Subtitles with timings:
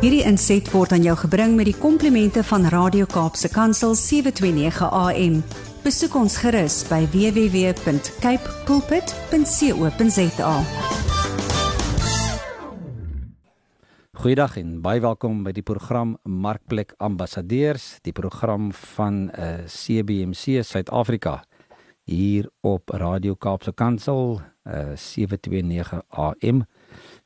[0.00, 5.34] Hierdie inset word aan jou gebring met die komplimente van Radio Kaapse Kansel 729 AM.
[5.84, 10.54] Besoek ons gerus by www.cape pulpit.co.za.
[14.22, 21.42] Goeiedag en baie welkom by die program Markplek Ambassadeurs, die program van uh, CBC Suid-Afrika
[22.08, 26.64] hier op Radio Kaapse Kansel uh, 729 AM.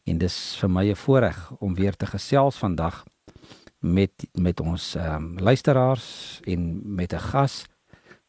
[0.04, 3.04] En dis vir my 'n voorreg om weer te gesels vandag
[3.80, 7.66] met met ons ehm um, luisteraars en met 'n gas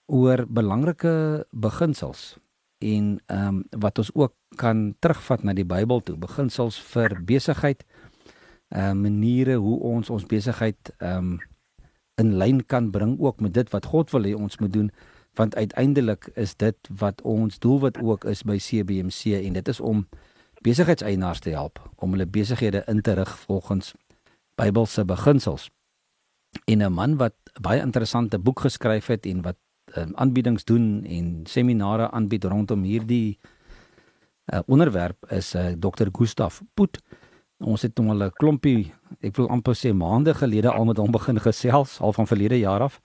[0.06, 2.38] oor belangrike beginsels.
[2.78, 7.86] En ehm um, wat ons ook kan terugvat na die Bybel toe, beginsels vir besigheid,
[8.68, 11.40] ehm uh, maniere hoe ons ons besigheid ehm um,
[12.16, 14.92] in lyn kan bring ook met dit wat God wil hê ons moet doen.
[15.34, 20.08] Want uiteindelik is dit wat ons doelwit ook is by CBC en dit is om
[20.66, 23.94] besigheidseienaars te help om hulle besighede in te rig volgens
[24.56, 25.70] Bybelse beginsels.
[26.66, 29.58] En 'n man wat baie interessante boek geskryf het en wat
[29.98, 33.40] um, aanbiedings doen en seminare aanbied rondom hierdie
[34.54, 36.08] uh, onderwerp is uh, Dr.
[36.12, 37.02] Gustaf Put.
[37.58, 41.12] Ons het hom al 'n klompie, ek wil amper sê maande gelede al met hom
[41.12, 43.02] begin gesels, al van verlede jaar af.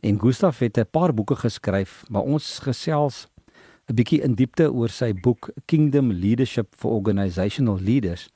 [0.00, 3.28] En Gustaf het 'n paar boeke geskryf, maar ons gesels
[3.90, 8.28] 'n bietjie in diepte oor sy boek Kingdom Leadership for Organizational Leaders.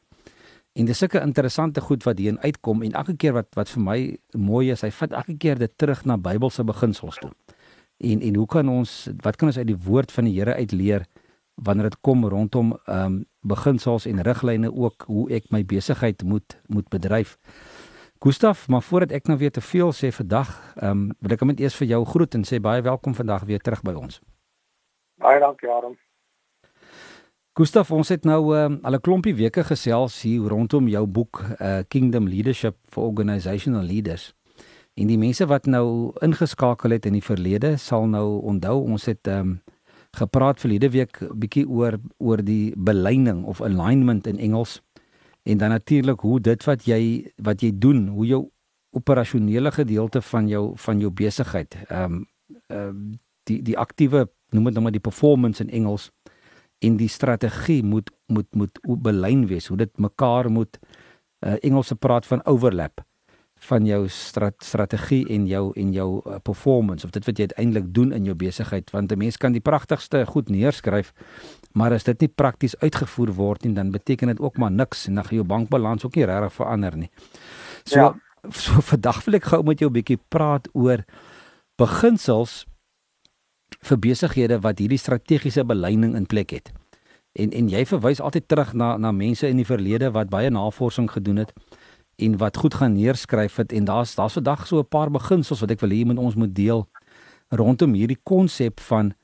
[0.75, 3.99] En dis sulke interessante goed wat hierin uitkom en elke keer wat wat vir my
[4.33, 7.31] mooi is, hy vat elke keer dit terug na Bybelse beginsels toe.
[8.03, 10.73] En en hoe kan ons wat kan ons uit die woord van die Here uit
[10.73, 11.07] leer
[11.55, 16.59] wanneer dit kom rondom ehm um, beginsels en riglyne ook hoe ek my besigheid moet
[16.67, 17.39] moet bedryf.
[18.25, 20.51] Gustaf, maar voordat ek nou weer te veel sê vandag,
[20.83, 23.61] ehm um, wil ek net eers vir jou groet en sê baie welkom vandag weer
[23.61, 24.21] terug by ons.
[25.25, 25.95] Baie dankie, Adam.
[27.57, 31.79] Gustaf, ons het nou um, al 'n klompie weke gesels hier rondom jou boek uh,
[31.89, 34.35] Kingdom Leadership for Organizational Leaders.
[34.95, 39.27] En die mense wat nou ingeskakel het in die verlede sal nou onthou ons het
[39.27, 39.63] um,
[40.13, 44.83] gepraat verlede week bietjie oor oor die beleining of alignment in Engels
[45.43, 48.51] en dan natuurlik hoe dit wat jy wat jy doen, hoe jou
[48.91, 52.27] operasionele gedeelte van jou van jou besigheid, ehm um,
[52.69, 56.11] ehm um, die die aktiewe noem dit nou maar die performance in Engels
[56.85, 60.79] en die strategie moet moet moet belyn wees hoe dit mekaar moet
[61.45, 63.05] uh, Engelse praat van overlap
[63.65, 67.87] van jou strat, strategie en jou en jou uh, performance of dit wat jy uiteindelik
[67.97, 71.13] doen in jou besigheid want 'n mens kan die pragtigste goed neerskryf
[71.73, 75.15] maar as dit nie prakties uitgevoer word nie dan beteken dit ook maar niks en
[75.15, 77.11] dan gaan jou bankbalans ook nie regtig verander nie.
[77.85, 78.15] So ja.
[78.51, 81.05] so vandag wil ek gou met jou 'n bietjie praat oor
[81.77, 82.67] beginsels
[83.81, 86.73] vir besighede wat hierdie strategiese beleining in plek het.
[87.33, 91.11] En en jy verwys altyd terug na na mense in die verlede wat baie navorsing
[91.11, 91.53] gedoen het
[92.17, 95.71] en wat goed gaan neerskryf het en daar's daar's vandag so 'n paar beginsels wat
[95.71, 96.87] ek wil hê met ons moet deel
[97.49, 99.15] rondom hierdie konsep van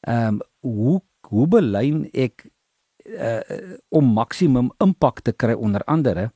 [0.00, 2.46] ehm um, hoe hoe belyn ek
[3.04, 3.40] uh,
[3.88, 6.30] om maksimum impak te kry onder andere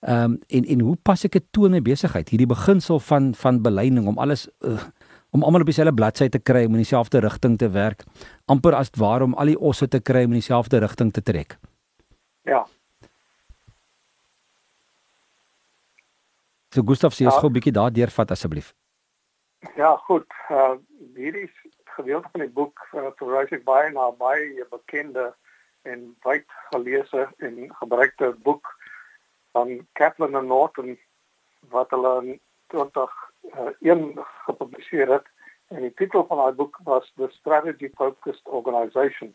[0.00, 3.34] ehm um, en en hoe pas ek dit toe in my besigheid hierdie beginsel van
[3.34, 4.82] van beleining om alles uh,
[5.30, 8.04] om almal op dieselfde bladsy te kry om in dieselfde rigting te werk,
[8.46, 11.58] amper as waar om al die osse te kry om in dieselfde rigting te trek.
[12.46, 12.66] Ja.
[16.74, 17.30] So Gustaf, ons ja.
[17.40, 18.74] gou 'n bietjie daardeur vat asseblief.
[19.76, 20.26] Ja, goed.
[20.50, 20.76] Uh
[21.16, 21.50] hierdie
[21.96, 25.30] gedeelte van die boek uh, verwys ek baie na baie bekende
[25.82, 28.68] en wyd geleese en gebruikte boek
[29.56, 30.98] van Kaplan en Norton
[31.72, 32.40] wat hulle in
[32.74, 33.14] 20
[33.54, 35.26] uh, een gepubliseer het
[35.68, 39.34] en die titel van daai boek was The Strategy Focused Organization.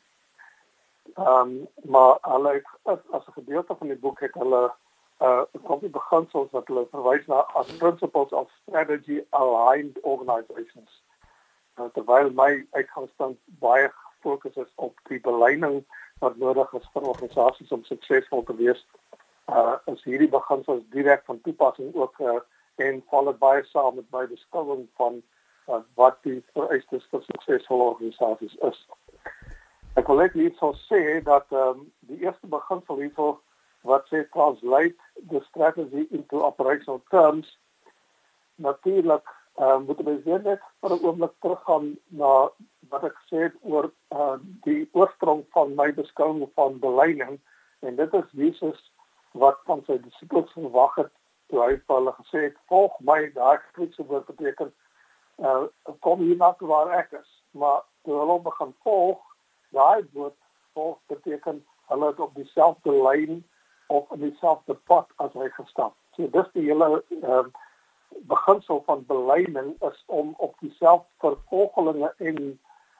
[1.18, 4.72] Um, maar hulle het as 'n gedeelte van die boek het hulle
[5.20, 11.04] uh 'n klompie beginsels wat hulle verwys na as principles of strategy aligned organizations.
[11.76, 15.84] Nou terwyl my uitgangspunt baie gefokus is op die beleining
[16.20, 18.86] wat nodig is vir organisasies om suksesvol te wees,
[19.50, 22.40] uh is hierdie beginsels direk van toepassing ook uh,
[22.76, 25.22] en val dit baie saam met my beskouing van
[25.68, 28.80] uh, wat die vereistes vir suksesvolle organisasies is.
[30.00, 33.40] Ek wil net iets sê dat um, die eerste beginsel hierso
[33.84, 34.98] wat sê translate
[35.30, 37.58] the strategy into operational terms
[38.62, 39.26] natuurlik
[39.58, 42.50] um, moet ons weer net vir 'n oomblik teruggaan na
[42.90, 44.38] wat ek sê oor uh,
[44.68, 47.40] die oorsprong van my beskouing van beleining
[47.80, 48.80] en dit is Jesus
[49.32, 51.14] wat van sy disippels verwag het
[51.52, 54.74] toe hy vir hulle gesê het volg my daai Griekse woord beteken
[55.52, 55.68] uh
[56.06, 59.24] kom hier na waar ek is maar toe hulle begin volg
[59.78, 60.38] daai woord
[60.74, 61.64] volg beteken
[61.94, 63.42] hulle het op dieselfde lyn
[63.88, 67.46] of in dieselfde pad as hy gestap So dis die hele uh,
[68.28, 72.60] beginsel van beleiding is om op dieselfde vervolgelinge en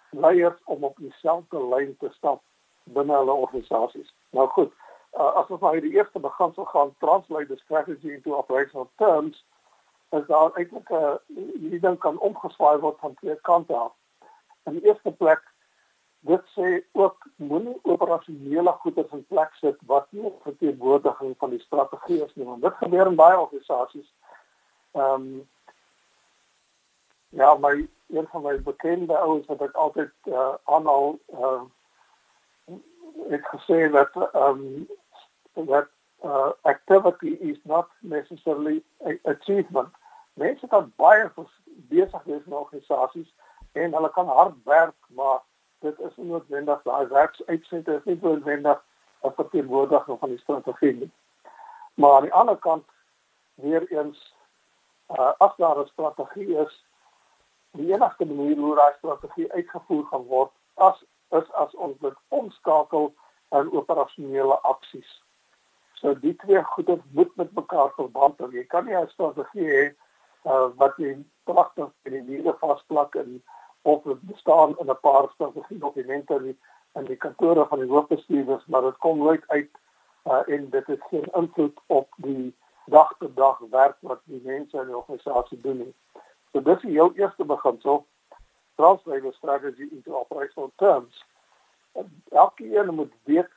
[0.10, 2.42] leiers om op dieselfde lyn te stap
[2.84, 4.14] binne hulle organisasies.
[4.30, 4.72] Nou goed,
[5.20, 9.44] uh, as ons nou die eerste beginsel gaan translate the strategy into operational terms,
[10.12, 13.94] is daar eintlik 'n uh, hierdie ding kan omgeswaai word van twee kante af.
[14.66, 15.42] In die eerste plek
[16.20, 22.24] dit sê ook moenie operasionele goeder in plek sit wat nie verteenwoordiging van die strategie
[22.24, 24.12] is nie, want dit gebeur in baie organisasies
[24.92, 25.50] Ehm um,
[27.30, 31.62] ja, my een van my bekende ouens wat ek altyd uh, aanhaal uh
[33.30, 34.88] het gesê dat ehm um,
[35.56, 35.88] that
[36.24, 38.84] uh, activity is not necessarily
[39.26, 39.90] achievement.
[40.38, 41.30] Mense kan baie
[41.90, 43.32] besig wees in organisasies
[43.74, 45.42] en hulle kan hard werk, maar
[45.80, 48.80] dit is nie noodwendig daai werksuitsette is nie noodwendig
[49.24, 51.12] 'n verteenwoordiging van die strategie nie.
[51.94, 52.86] Maar aan die ander kant
[53.56, 54.36] weer eens
[55.10, 56.86] uh, 'n strategie is,
[57.72, 63.14] die enigste manier hoe daai strategie uitgevoer gaan word, as is as ons dit omskakel
[63.50, 65.24] in operasionele aksies.
[66.02, 68.50] So die twee goede moet met mekaar verband hou.
[68.54, 69.84] Jy kan nie 'n strategie hê
[70.50, 73.44] uh, wat jy pragtig in die wiele vasplak en
[73.82, 76.58] of dit bestaan in 'n paar strategie dokumente in
[77.00, 79.70] in die kantore van die hoofbestuurders, maar dit kom nooit uit
[80.26, 82.56] uh, en dit het geen invloed op die
[82.86, 85.94] dag tot dag werk wat die mense in die organisasie doen nie.
[86.52, 88.06] So dis die heel eerste beginsel
[88.76, 91.26] translate the strategy into operational terms.
[92.30, 93.50] Elke een moet weet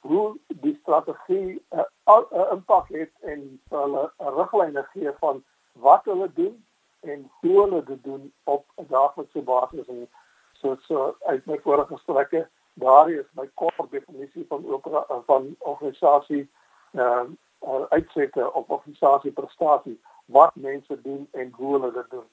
[0.00, 6.32] hoe die strategie 'n uh, uh, impak het en hulle riglyne gee van wat hulle
[6.32, 6.64] doen
[7.00, 10.08] en hoe hulle dit doen op 'n daaglikse basis en
[10.52, 16.50] so so uit my vorige gesprekke daar is my kort definisie van opera, van organisasie
[16.92, 17.26] ehm
[17.60, 22.28] uh, uitsette op organisasie prestasie wat mense doen en hoe hulle dit doen.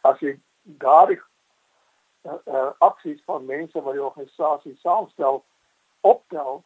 [0.00, 1.20] As jy daardie
[2.22, 5.44] uh, uh, aksies van mense wat die organisasie saamstel
[6.00, 6.62] optel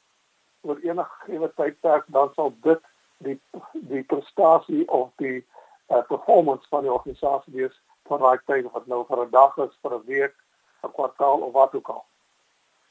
[0.63, 2.81] oor enige gewe tydperk dan sal dit
[3.27, 3.41] die
[3.73, 5.45] die prestasie of die
[5.89, 7.75] uh, performance van die organisasie wees
[8.09, 10.35] vir daai tyd of dit nou vir 'n dag is, vir 'n week,
[10.83, 12.05] 'n kwartaal of wat ook al.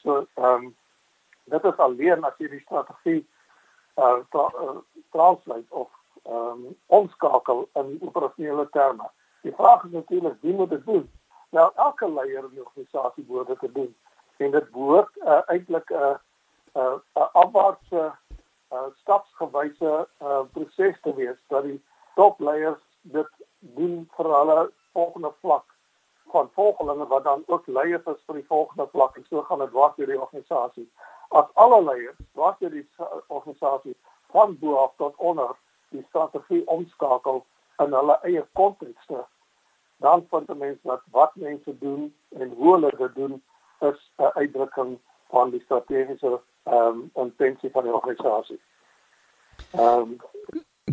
[0.04, 0.76] So ehm um,
[1.44, 3.26] dit is alleen as jy die strategie
[3.98, 4.78] uh, tra uh
[5.12, 5.90] translate of
[6.24, 9.10] um omskakel in operasionele terme.
[9.42, 11.10] Die vraag is natuurlik wie moet dit doen?
[11.50, 13.96] Nou elke leier in die organisasie behoort dit te doen.
[14.38, 16.16] En dit behoort uh, eintlik 'n uh,
[16.74, 18.12] uh, 'n afwaartse
[18.72, 21.84] uh, stapsgewyse uh, proses te wees dat die
[22.16, 23.30] topleiers dit
[23.60, 25.66] doen vir hulle volgende vlak
[26.32, 29.70] van volgelinge wat dan ook leiers is vir die volgende vlak en so gaan dit
[29.70, 30.88] dwars deur die organisasie
[31.30, 32.88] as alle leiers wat deur die
[33.28, 33.96] organisasie
[34.32, 35.56] van bo af tot onder
[35.90, 37.46] die strategie omskakel
[37.84, 39.26] in hulle eie kontekste
[40.06, 43.44] dan vind mense dat wat mense doen en hoe hulle dit doen
[43.80, 48.60] is 'n uitdrukking van die strategiese ehm um, intensie van die organisasie.
[49.72, 50.16] Ehm um,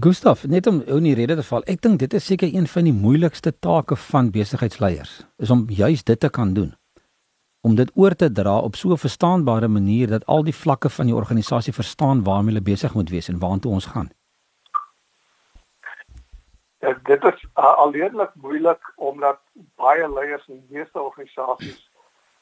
[0.00, 1.64] Gustav, net om ou nie rede te val.
[1.66, 6.04] Ek dink dit is seker een van die moeilikste take van besigheidsleiers is om juis
[6.04, 6.76] dit te kan doen
[7.60, 11.06] om dit oor te dra op so 'n verstaanbare manier dat al die vlakke van
[11.06, 14.10] die organisasie verstaan waarmee hulle besig moet wees en waartoe ons gaan.
[16.80, 19.40] Ja, dit is uh, alleenlik moeilik omdat
[19.75, 21.88] baie leiers in die meeste organisasies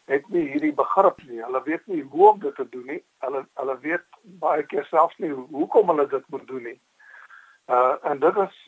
[0.06, 1.42] het nie hierdie begrip nie.
[1.42, 3.02] Hulle weet nie hoe om dit te doen nie.
[3.24, 6.80] Hulle hulle weet baie keer selfs nie hoekom hulle dit moet doen nie.
[7.66, 8.60] Uh en dit is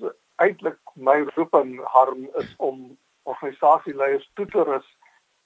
[0.42, 4.88] eintlik my roep en harm is om organisasieleiers toe te rus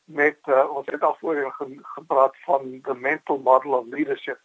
[0.05, 4.41] met uh, ons het al voorheen ge gepraat van the mental model of leadership.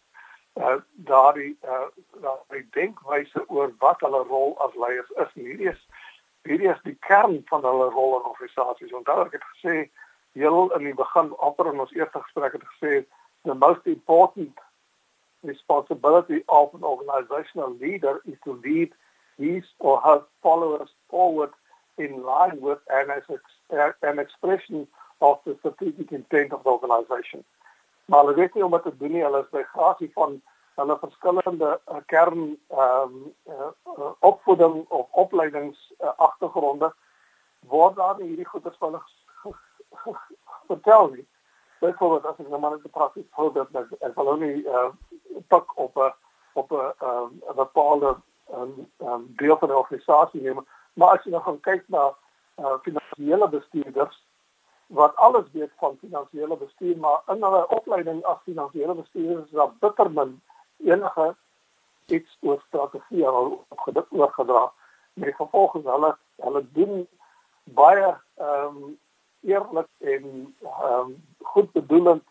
[0.54, 0.76] Uh,
[1.08, 1.88] daardie uh,
[2.22, 5.32] daardie denkwyse oor wat hulle rol as leiers is.
[5.34, 5.82] Hierdie is
[6.42, 8.92] hierdie is die kern van hulle rol in organisasies.
[8.92, 9.76] Onthou ek het gesê
[10.38, 13.04] heel in die begin amper in ons eerste gesprek het gesê
[13.44, 14.64] the most important
[15.42, 18.90] responsibility of an organizational leader is to lead
[19.36, 21.50] his or her followers forward
[21.96, 23.06] in line with an,
[24.02, 24.86] an expression
[25.20, 27.44] of the strategic intent of the organization.
[28.04, 29.22] Maar hulle weet nie om wat te doen nie.
[29.22, 30.40] Hulle is by grasie van
[30.78, 36.92] hulle verskillende uh, kern ehm um, uh, uh, opvoeding of opleidings uh, agtergronde
[37.60, 39.02] word daar hierdie goeders van hulle
[40.66, 41.26] vertel nie.
[41.80, 44.88] Byvoorbeeld as ek nou maar net prakties voorbeeld dat ek wil nie uh,
[45.46, 46.12] pak op 'n
[46.52, 48.16] op 'n ehm, 'n bepaalde
[48.54, 52.14] um, um, deel van die organisasie neem, maar as jy nou gaan kyk na
[52.58, 54.26] uh, finansiële bestuurders
[54.88, 59.72] wat alles weet van finansiële bestuur, maar in hulle opleiding as finansiële bestuurders is daar
[59.80, 60.42] bitter min
[60.76, 61.36] enige
[62.06, 63.64] iets oor strategie al
[64.10, 64.72] oorgedra.
[65.12, 67.08] Met gevolg is hulle hulle doen
[67.64, 68.98] baie ehm um,
[69.40, 72.22] eerlik en ehm um, goed bedoelend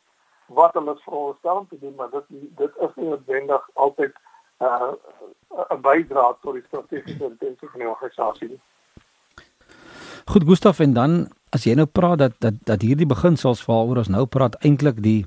[0.48, 2.26] wat hulle veronderstel te doen, maar dit
[2.58, 4.14] dit is nie noodwendig altyd
[4.60, 8.62] 'n uh, bydrae tot die strategiese intensie van die organisasie nie.
[10.26, 14.12] Goed Gustaf en dan as jy nou praat dat dat dat hierdie beginsels waaroor ons
[14.12, 15.26] nou praat eintlik die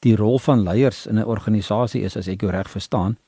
[0.00, 3.18] die rol van leiers in 'n organisasie is as ek jou reg verstaan,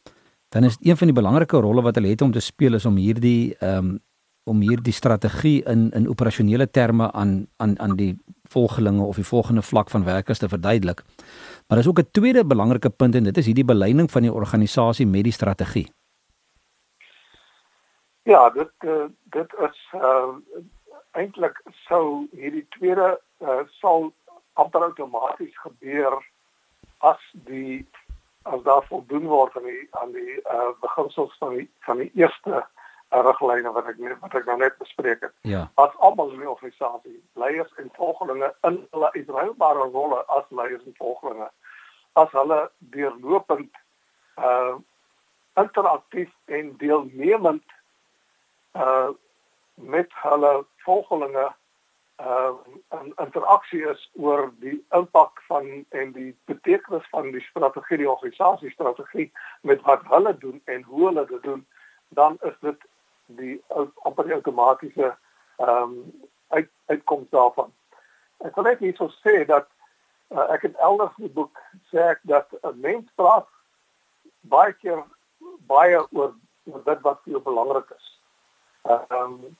[0.49, 2.97] dan is een van die belangrike rolle wat hulle het om te speel is om
[2.97, 4.01] hierdie ehm um,
[4.45, 8.19] om hierdie strategie in in operasionele terme aan aan aan die
[8.51, 11.03] volgelinge of die volgende vlak van werkers te verduidelik.
[11.07, 14.33] Maar daar is ook 'n tweede belangrike punt en dit is hierdie beleiding van die
[14.33, 15.93] organisasie met die strategie.
[18.23, 20.35] Ja, dit uh, dit is uh,
[21.11, 24.13] eintlik sou hierdie tweede uh, sal
[24.53, 26.23] amper outomaties gebeur
[26.99, 27.87] as die
[28.43, 32.67] as daar voldoen word aan die aan die uh, beginsels van die van die eerste
[33.13, 35.35] riglyne wat ek wat ek nou net bespreek het.
[35.49, 35.67] Ja.
[35.75, 40.97] As almal in die organisasie, leiers en volgelinge in hulle uitreilbare rolle as leiers en
[40.99, 41.51] volgelinge,
[42.13, 42.63] as hulle
[42.95, 43.83] deurlopend
[44.37, 44.77] uh
[45.61, 47.65] interaktief en deelnemend
[48.73, 49.11] uh
[49.75, 50.53] met hulle
[50.87, 51.51] volgelinge
[52.21, 52.53] uh
[53.01, 58.71] in interaksie is oor die impak van en die betekenis van die strategie die organisasie
[58.71, 59.29] strategie
[59.61, 61.67] met wat hulle doen en hoe hulle dit doen
[62.09, 62.89] dan is dit
[63.43, 63.57] die
[64.07, 65.13] amper outomatiese
[65.57, 65.97] ehm um,
[66.53, 67.71] uit, uitkoms daarvan.
[68.45, 69.69] Ek wil net hierso sê dat
[70.35, 73.49] uh, ek het elders in die boek sê ek dat 'n mens praat
[74.41, 75.05] baie keer
[75.67, 76.35] baie oor
[76.71, 78.07] oor dit wat vir jou belangrik is.
[78.83, 79.57] Ehm um,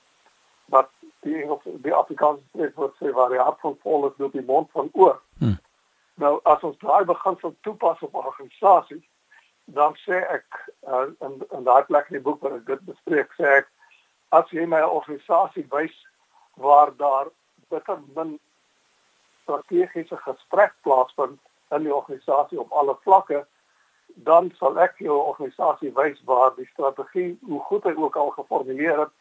[0.65, 0.89] wat
[1.23, 4.45] die Engels die Afrikaanse sê wat sê waar die hart van vol is loop die
[4.45, 5.19] mond van oor.
[5.37, 5.57] Hmm.
[6.15, 9.03] Nou as ons daai beginsel toepas op organisasies
[9.65, 13.31] dan sê ek uh, in in daai plek in die boek waar ek dit bespreek
[13.39, 13.69] sê ek
[14.31, 15.95] as jy my organisasie wys
[16.65, 17.31] waar daar
[17.69, 18.39] bitter min
[19.43, 21.39] strategiese gesprek plaasvind
[21.75, 23.45] in die organisasie op alle vlakke
[24.29, 29.05] dan sal ek jou organisasie wys waar die strategie hoe goed hy ook al geformuleer
[29.05, 29.13] het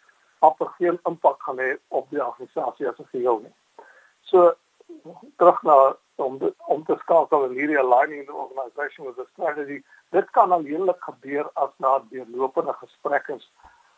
[0.42, 3.54] amper geen impak gaan hê op die organisasie as 'n geheel nie.
[4.22, 4.54] So
[5.36, 5.76] terug na
[6.14, 9.82] om de, om te skakel in hierdie aligning the organization with the strategy.
[10.10, 13.46] Dit kan alleenlik gebeur as daar deurlopende gesprekke is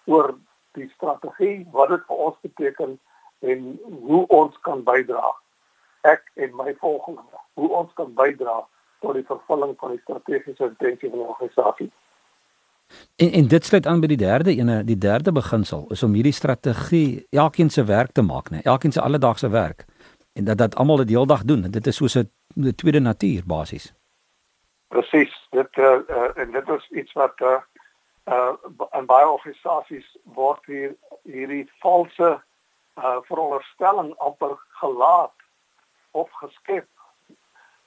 [0.05, 0.35] oor
[0.79, 2.99] die strategie wat dit vir ons beteken
[3.41, 3.67] en
[4.07, 5.35] hoe ons kan bydra.
[6.09, 8.63] Ek en my volgende hoe ons kan bydra
[9.05, 11.93] tot die vervulling van die strategiese intensie van die organisasie
[13.17, 16.35] En en dit sluit aan by die derde ene, die derde beginsel is om hierdie
[16.35, 18.61] strategie elkeen se werk te maak, né?
[18.63, 19.85] Elkeen se alledaagse werk
[20.35, 21.63] en dat dat almal dit heeldag doen.
[21.71, 23.95] Dit is soos 'n tweede natuur basies.
[24.89, 25.47] Presies.
[25.51, 27.61] Dit uh, uh, en dit is iets wat uh,
[28.25, 28.53] uh
[28.91, 32.43] in baie organisasies word hier hierdie valse
[32.95, 35.35] uh veronderstelling amper gelaat
[36.11, 36.89] of geskep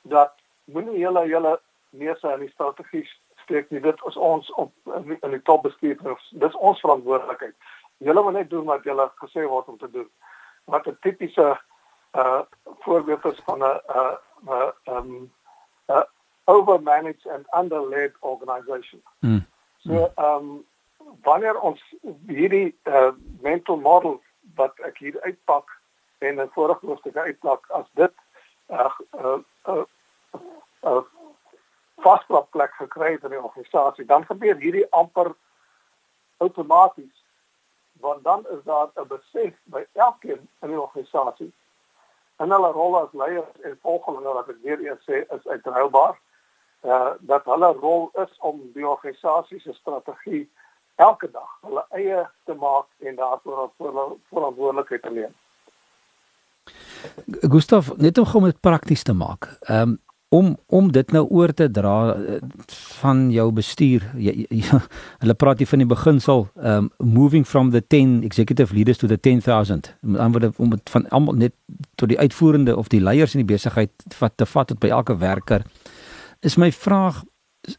[0.02, 0.34] dat
[0.66, 3.10] moenie julle julle neuse in die strategie
[3.44, 3.80] steek nie.
[3.80, 4.74] Dit is ons op
[5.22, 6.30] in die topbestuurders.
[6.32, 7.56] Dis ons verantwoordelikheid.
[7.98, 10.10] Julle moet net doen wat julle gesê word om te doen.
[10.66, 11.60] Wat 'n tipiese
[12.18, 12.42] uh
[12.80, 14.16] voorbeeld is van 'n uh
[14.48, 15.32] uh um
[15.88, 16.04] uh
[16.44, 19.02] overmanaged and underled organisation.
[19.20, 19.46] Mm.
[19.78, 20.66] So um
[21.22, 21.96] wanneer ons
[22.28, 24.22] hierdie uh mental model
[24.56, 25.80] wat ek hier uitpak
[26.18, 28.14] en 'n vorige hoofstuk uitpak as dit
[28.70, 29.84] uh uh uh,
[30.82, 31.02] uh
[31.96, 35.36] vasklap plek gekry het in die organisasie, dan gebeur hierdie amper
[36.38, 37.26] outomaties
[38.00, 41.54] want dan is daar 'n besef by elkeen in die organisasie
[42.38, 46.16] en hulle rol as leiers en volgelinge wat ek weer eens sê is uitruilbaar.
[46.86, 50.46] Uh dat hulle rol is om die organisasie se strategie
[50.96, 53.70] elke dag hulle eie te maak en daarvoor
[54.30, 55.36] verantwoordelikheid te neem.
[57.54, 59.50] Gustav, net om dit prakties te maak.
[59.62, 59.98] Ehm um,
[60.30, 62.40] om om dit nou oor te dra eh,
[63.00, 64.04] van jou bestuur.
[64.20, 64.80] Jy, jy,
[65.22, 69.20] hulle praat hier van die beginsel um moving from the 10 executive leaders to the
[69.20, 71.56] 10000 om om dit van almal net
[71.96, 75.18] tot die uitvoerende of die leiers in die besigheid wat te vat tot by elke
[75.18, 75.64] werker.
[76.40, 77.24] Is my vraag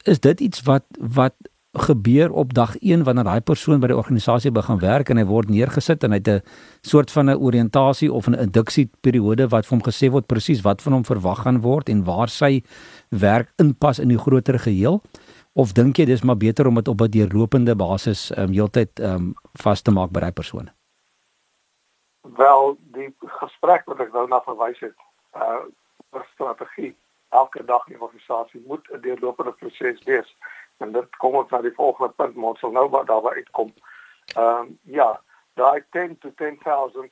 [0.05, 1.35] is dit iets wat wat
[1.73, 5.51] gebeur op dag 1 wanneer daai persoon by die organisasie begin werk en hy word
[5.53, 6.43] neergesit en hy het 'n
[6.83, 10.83] soort van 'n oriëntasie of 'n induksie periode wat vir hom gesê word presies wat
[10.83, 12.63] van hom verwag gaan word en waar sy
[13.11, 15.03] werk inpas in die groter geheel?
[15.53, 19.35] Of dink jy dis maar beter om dit op 'n deurlopende basis um, heeltyd um,
[19.53, 20.71] vas te maak by daai persoon
[22.23, 24.97] Wel die gesprek wat ek nou na verwys het
[25.35, 25.67] uh
[26.11, 26.97] oor strategie
[27.29, 30.37] elke dag in die organisasie moet 'n deurlopende proses wees
[30.79, 33.73] En dit kom ons na die volgende punt, maar ons sal nou maar daarby uitkom.
[34.35, 35.21] Ehm um, ja,
[35.55, 37.11] daai 10 to 10000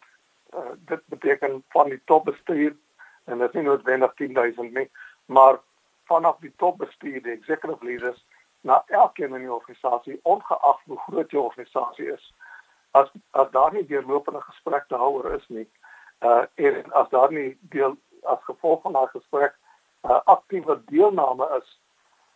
[0.54, 2.76] uh, dit beteken van die topbestuur
[3.24, 4.90] en dit is nie noodwendig 10000 nie,
[5.26, 5.58] maar
[6.04, 8.26] vanaf die topbestuur, die executive leaders
[8.60, 12.34] na elkeen in die organisasie ongeag hoe groot die organisasie is.
[12.90, 15.66] As as daar nie deurlopende gesprekke te hou oor is nie,
[16.24, 19.58] uh en as daar nie deel as gevolg van daai gesprek
[20.02, 21.74] uh, aktiewe deelname is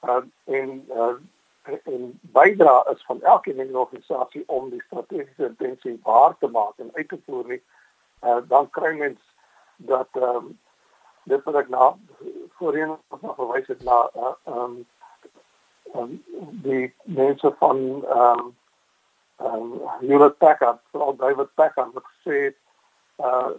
[0.03, 1.15] uh, en uh,
[1.85, 6.79] en bydra is van elke in die organisasie om die strategiese intensie waar te maak
[6.79, 7.63] en uit te voer nie,
[8.25, 9.21] uh, dan kry mens
[9.77, 10.59] dat ehm um,
[11.23, 11.97] dit wat ek na
[12.59, 14.87] voorheen nog verwys het na uh, um,
[15.95, 16.17] um,
[16.65, 18.57] die mense van ehm um,
[19.37, 22.51] ehm um, Hewlett Packard, vooral David Packard wat sê
[23.21, 23.53] uh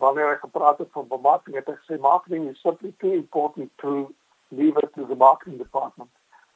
[0.00, 4.14] wanneer ek gepraat het van bemarking het ek gesê marketing is simply too important to
[4.56, 6.10] leave it to the marketing department.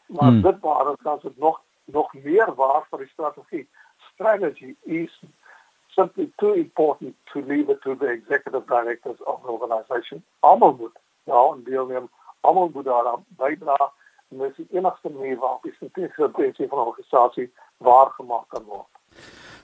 [0.07, 0.43] Maar hmm.
[0.43, 3.69] dit waar ons het nog nog meer waar vir die strategie.
[4.13, 5.23] Strategy is
[5.87, 10.25] simply too important to leave it to the executive directors of the organization.
[10.41, 12.09] Almal moet nou deelneem,
[12.41, 13.93] almal moet daar bydra
[14.29, 18.91] en dis die enigste manier waarop die strategiese prinsipie van 'n organisasie waargemaak kan word.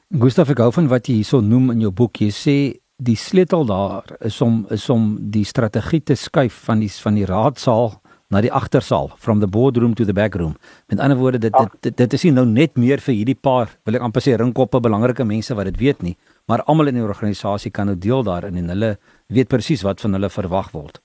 [0.09, 2.17] Gustav ek hou van wat jy hierso noem in jou boek.
[2.17, 2.57] Jy sê
[2.97, 7.27] die sleutel daar is om is om die strategie te skuif van die van die
[7.27, 8.01] raadsaal
[8.33, 10.57] na die agtersaal from the boardroom to the backroom.
[10.89, 13.73] Met ander woorde dit dit, dit dit is nie nou net meer vir hierdie paar
[13.85, 16.17] wil ek amper sê ringkoppe belangrike mense wat dit weet nie,
[16.49, 18.95] maar almal in die organisasie kan nou deel daarin en hulle
[19.29, 21.01] weet presies wat van hulle verwag word.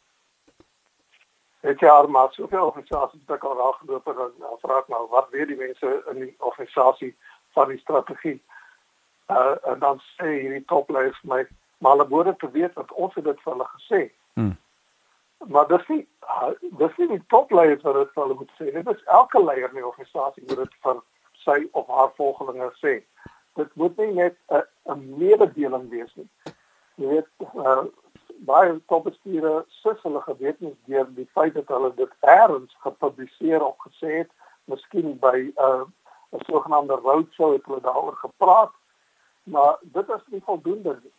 [1.61, 5.27] Dit ja, maar soveel organisasies het al raak geloop en dan vra ek nou wat
[5.35, 7.11] weet die mense in die organisasie
[7.57, 8.39] van die strategie?
[9.29, 11.43] uh, en dan sê hierdie topleiers my
[11.79, 13.99] maar hulle behoort te weet wat ons het dit vir hulle gesê.
[14.35, 14.55] Hmm.
[15.47, 16.07] Maar dis nie
[16.81, 18.71] dis nie die topleiers wat dit hulle moet sê.
[18.71, 20.99] Dit is elke leier in die organisasie moet dit vir
[21.45, 22.99] sy of haar volgelinge sê.
[23.59, 26.29] Dit moet nie net 'n 'n mededeling wees nie.
[26.95, 27.85] Jy weet uh,
[28.49, 34.17] baie topbestuurders sus hulle gewetens deur die feit dat hulle dit eers gepubliseer of gesê
[34.17, 34.31] het,
[34.65, 35.85] miskien by 'n uh,
[36.31, 38.73] 'n sogenaamde roadshow het hulle daaroor gepraat
[39.49, 41.13] maar dit is nie voldoende nie.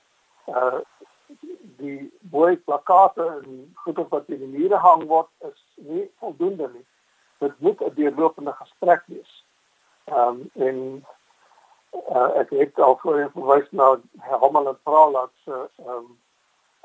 [0.54, 0.80] Uh
[1.80, 6.86] die boei plakate en goede wat in die mure hang word is nie voldoende nie.
[7.38, 9.44] Dit moet 'n deurlopende gesprek wees.
[10.04, 11.04] Ehm um, en
[11.92, 16.18] uh, ek het al voorheen verwys na Herman en Pralat se ehm um,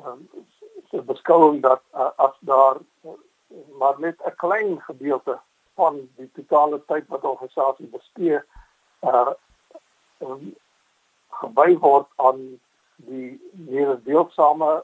[0.06, 0.46] um,
[0.90, 3.12] se beskouing dat uh, as daar uh,
[3.80, 5.40] maar net 'n klein gedeelte
[5.76, 8.40] van die totale tyd wat organisasie bestee
[9.02, 9.34] uh
[10.20, 10.56] um,
[11.30, 12.60] gewy word aan
[13.08, 14.84] die meer deelsame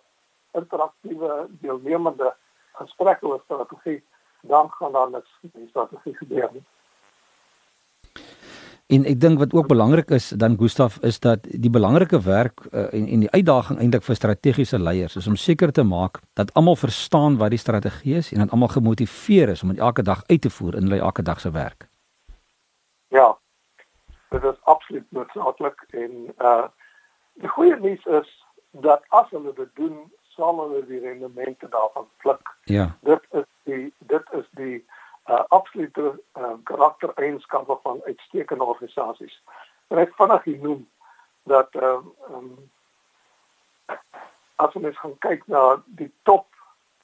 [0.57, 2.33] interaktiewe deelnemende
[2.79, 4.01] gesprekke oor strategie
[4.41, 6.63] dan gaan daar niks die strategie gebeur nie.
[8.91, 12.89] En ek dink wat ook belangrik is dan Gustaf is dat die belangrike werk uh,
[12.93, 16.75] en en die uitdaging eintlik vir strategiese leiers is om seker te maak dat almal
[16.75, 20.41] verstaan wat die strategie is en dat almal gemotiveer is om dit elke dag uit
[20.41, 21.87] te voer in hulle elke dag se werk.
[23.07, 23.37] Ja,
[24.29, 26.67] dit is absoluut noodsaaklik en uh
[27.33, 32.55] die goeie nuus is dat as hulle dit doen, sal hulle die rendemente daarvan pluk.
[32.63, 32.95] Ja.
[33.01, 34.85] Dit is die dit is die
[35.29, 39.41] uh absolute uh, karaktereienskappe van uitstekende organisasies.
[39.87, 40.87] En ek vinnig noem
[41.43, 42.55] dat uh um
[44.55, 46.47] as ons gaan kyk na die top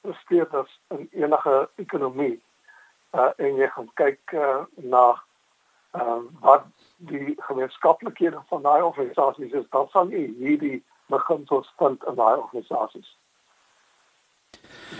[0.00, 2.36] presteerders in enige ekonomie
[3.14, 5.04] uh en jy gaan kyk uh, na
[5.92, 6.64] uh wat
[6.96, 13.16] die gemeenskaplikhede van daai organisasies is, dan sal jy hierdie beginsels vind in daai organisasies.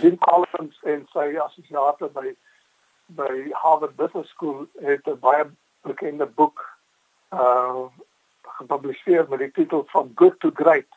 [0.01, 2.35] Jim Collins en sy assosiate by
[3.17, 5.45] by Harvard Business School het 'n baie
[5.81, 6.65] bekende boek
[7.33, 7.85] uh
[8.59, 10.91] gepubliseer met die titel van Good to Great.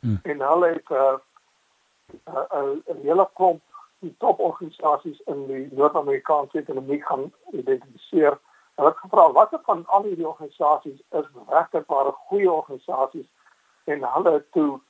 [0.00, 0.20] Hmm.
[0.22, 1.18] En hulle het 'n uh,
[2.26, 3.62] 'n uh, 'n hele klomp
[3.98, 8.38] die toporganisasies in die Noord-Amerikaanse ekonomie gaan identifiseer
[8.76, 13.28] Hulle het gevra watter van al hierdie organisasies is regtig ware goeie organisasies
[13.84, 14.80] en hulle het toe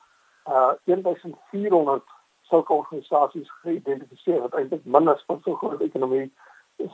[0.45, 2.03] uh 1400
[2.41, 6.29] sulke organisasies geïdentifiseer wat eintlik min is vir so groot ekonomie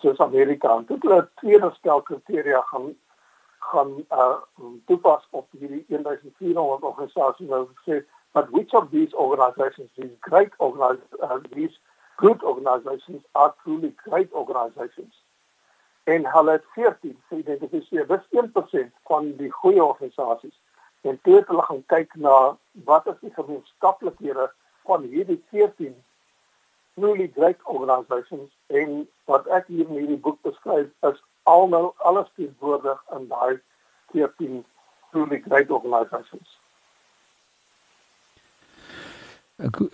[0.01, 0.75] soos Amerika.
[0.77, 2.91] En toe hulle tweede stel kriteria gaan
[3.71, 4.37] gaan uh
[4.85, 8.01] toepas op hierdie 1400 organisasies wat sê
[8.33, 11.79] but which of these organizations these great organizations uh, these
[12.17, 15.18] good organizations are truly great organizations
[16.13, 18.07] en hulle het 14 geïdentifiseer.
[18.07, 20.57] Dis 1% van die goeie organisasies.
[21.01, 22.35] En toe hulle gaan kyk na
[22.89, 24.49] wat is die gemeenskaplikhede
[24.89, 25.95] van hierdie 14
[26.99, 33.03] truly great organisations en wat ek hier in hierdie boek beskryf is almal alles teenwoordig
[33.17, 33.59] in daai
[34.15, 34.65] 14
[35.11, 36.57] truly great organisations.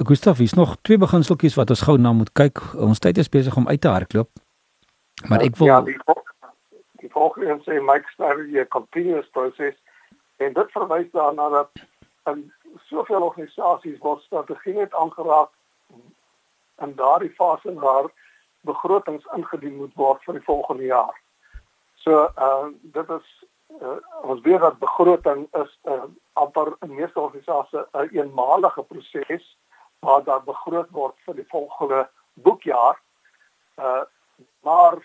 [0.06, 2.62] Gustav, is nog twee beginseltjies wat ons gou na moet kyk.
[2.78, 4.45] Ons tyd is besig om uit te hardloop.
[5.24, 5.98] Maar ek wil Ja, die
[7.00, 9.76] die volgende sê Mike Strategy 'n continuous process
[10.38, 11.70] en dit verwys daarna dat
[12.26, 12.52] in
[12.90, 15.50] soveel organisasies word strategie net aangeraak
[16.82, 18.10] in daardie fase waar
[18.62, 21.22] begrotings ingedien moet word vir die volgende jaar.
[21.96, 23.28] So uh dit is
[23.82, 29.58] uh, ons weet dat begroting is uh, amper in meeste organisasies 'n een eenmalige proses
[30.00, 33.00] waar daar begroot word vir die volgende boekjaar.
[33.78, 34.04] Uh
[34.66, 34.98] maar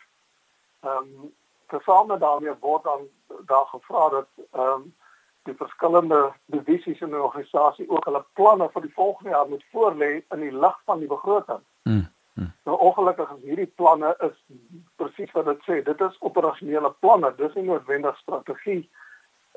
[0.81, 1.35] ehm um,
[1.71, 3.09] tesame daarmee word dan
[3.47, 4.95] daar gevra dat ehm um,
[5.43, 10.11] die verskillende divisies in 'n organisasie ook hulle planne vir die volgende jaar moet voorlê
[10.35, 11.63] in die lig van die begroting.
[11.83, 12.53] mm, mm.
[12.65, 14.37] Nou ongelukkig is hierdie planne is
[14.97, 18.91] presies wat dit sê, dit is operasionele planne, dis nie noodwendig strategie.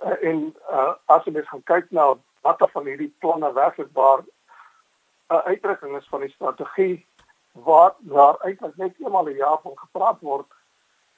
[0.03, 4.19] Uh, en uh, as jy mens gaan kyk na watter van hierdie planne werklik waar
[4.23, 7.05] 'n uh, uitdrukking is van die strategie
[7.53, 10.49] waar daar eintlik net eenmal 'n jaar van gepraat word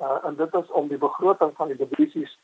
[0.02, 2.40] uh, en dit is om die begroting van die divisies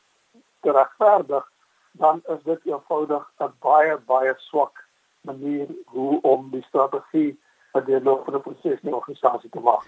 [0.60, 1.50] te regverdig
[1.92, 4.88] dan is dit eenvoudig 'n baie baie swak
[5.20, 7.40] manier hoe om die strategie
[7.72, 9.84] vir die lopende proses in die organisasie te maak.